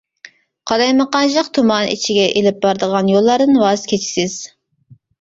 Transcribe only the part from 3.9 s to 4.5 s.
كېچىسىز.